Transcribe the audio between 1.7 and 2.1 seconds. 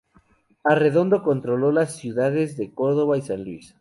las